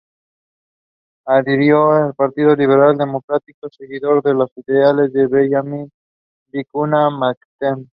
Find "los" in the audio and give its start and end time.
4.33-4.49